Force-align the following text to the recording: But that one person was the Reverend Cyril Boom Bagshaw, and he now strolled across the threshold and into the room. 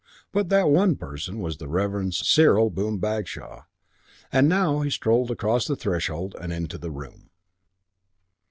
But 0.31 0.49
that 0.49 0.67
one 0.67 0.95
person 0.95 1.39
was 1.41 1.57
the 1.57 1.67
Reverend 1.67 2.15
Cyril 2.15 2.71
Boom 2.71 2.97
Bagshaw, 2.97 3.65
and 4.31 4.47
he 4.47 4.49
now 4.49 4.89
strolled 4.89 5.29
across 5.29 5.67
the 5.67 5.75
threshold 5.75 6.35
and 6.41 6.51
into 6.51 6.79
the 6.79 6.89
room. 6.89 7.29